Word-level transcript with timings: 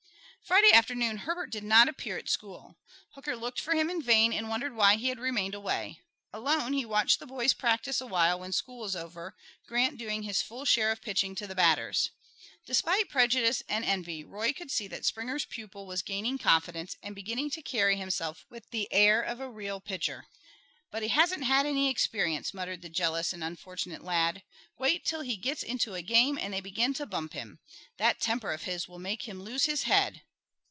Friday 0.43 0.73
afternoon 0.73 1.17
Herbert 1.19 1.49
did 1.49 1.63
not 1.63 1.87
appear 1.87 2.17
at 2.17 2.27
school. 2.27 2.75
Hooker 3.11 3.37
looked 3.37 3.61
for 3.61 3.73
him 3.73 3.89
in 3.89 4.01
vain 4.01 4.33
and 4.33 4.49
wondered 4.49 4.75
why 4.75 4.97
he 4.97 5.07
had 5.07 5.17
remained 5.19 5.55
away. 5.55 6.01
Alone 6.33 6.73
he 6.73 6.83
watched 6.83 7.19
the 7.19 7.25
boys 7.25 7.53
practice 7.53 8.01
a 8.01 8.05
while 8.05 8.37
when 8.37 8.51
school 8.51 8.79
was 8.79 8.93
over, 8.93 9.33
Grant 9.65 9.97
doing 9.97 10.23
his 10.23 10.41
full 10.41 10.65
share 10.65 10.91
of 10.91 11.01
pitching 11.01 11.35
to 11.35 11.47
the 11.47 11.55
batters. 11.55 12.09
Despite 12.65 13.07
prejudice 13.07 13.63
and 13.69 13.85
envy, 13.85 14.25
Roy 14.25 14.51
could 14.51 14.69
see 14.71 14.87
that 14.87 15.05
Springer's 15.05 15.45
pupil 15.45 15.85
was 15.85 16.01
gaining 16.01 16.37
confidence 16.37 16.97
and 17.01 17.15
beginning 17.15 17.49
to 17.51 17.61
carry 17.61 17.95
himself 17.95 18.45
with 18.49 18.71
the 18.71 18.91
air 18.91 19.21
of 19.21 19.39
a 19.39 19.49
real 19.49 19.79
pitcher. 19.79 20.25
"But 20.89 21.01
he 21.01 21.07
hasn't 21.09 21.45
had 21.45 21.65
any 21.65 21.87
experience," 21.89 22.53
muttered 22.53 22.81
the 22.81 22.89
jealous 22.89 23.31
and 23.31 23.41
unfortunate 23.43 24.03
lad. 24.03 24.43
"Wait 24.77 25.05
till 25.05 25.21
he 25.21 25.37
gets 25.37 25.63
into 25.63 25.93
a 25.93 26.01
game 26.01 26.37
and 26.37 26.53
they 26.53 26.59
begin 26.61 26.93
to 26.95 27.05
bump 27.05 27.31
him. 27.31 27.59
That 27.95 28.19
temper 28.19 28.51
of 28.51 28.63
his 28.63 28.89
will 28.89 28.99
make 28.99 29.27
him 29.29 29.41
lose 29.41 29.63
his 29.63 29.83
head." 29.83 30.23